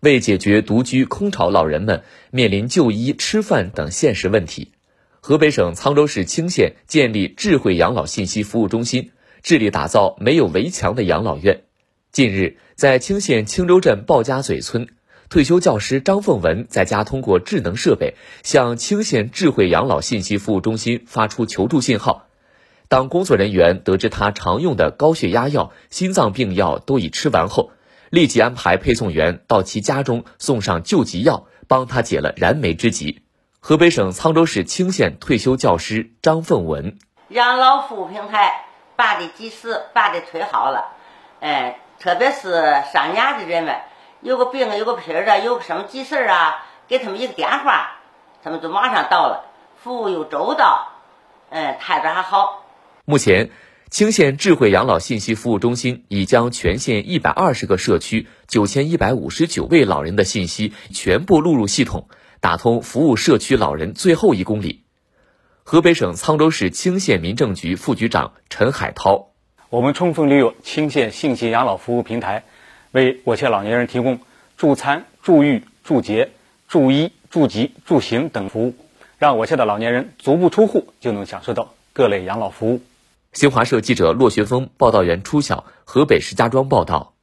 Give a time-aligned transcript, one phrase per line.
[0.00, 4.72] 为解决独居空巢老人们面临就医、吃饭等现实问题，
[5.20, 9.10] 河北省沧州市青县建立智慧养老信息服务中心，
[9.42, 11.64] 致力打造没有围墙的养老院。
[12.12, 14.88] 近日，在青县青州镇鲍家嘴村，
[15.28, 22.26] 退休教师张凤文在家通过智能设备向青县智慧养老信息服务中心发出求助信号。
[22.88, 27.70] 当工作人员得知他常用的高血压药、心脏病药都已吃完后，
[28.10, 33.22] 立即安排配送员到其家中送上救急药，帮他解了燃眉之急。
[33.60, 38.64] 河北省沧州市青县退休教师张凤文：养老服务平台
[38.96, 40.92] 办的及时，办的忒好了，
[41.40, 43.76] 哎，特别是上年的人们，
[44.20, 47.98] 有个病、有个病的，有个什么急事啊，给他们一个电话，
[48.42, 49.44] 他们就马上到了，
[49.76, 50.88] 服务又周到，
[51.50, 52.64] 嗯，态度还好。
[53.04, 53.50] 目前，
[53.90, 62.06] 青县智慧养老信息服务中心已将全县一百二十个社区九千一百五十九位老人的信息全部录入系统，
[62.38, 64.84] 打通服务社区老人最后一公里。
[65.64, 69.30] 河北省沧州市青县民政局副局长陈海涛：
[69.70, 72.44] 我们充分利用青县信息养老服务平台，
[72.92, 74.20] 为我县老年人提供
[74.56, 76.30] 助餐、助浴、助洁、
[76.68, 78.74] 助医、助疾、助行等服务，
[79.18, 82.80] 让我县的老年人足不出户就能享受到各类养老服务。
[83.32, 87.14] 新华社记者骆学峰、报道员初晓，河北石家庄报道。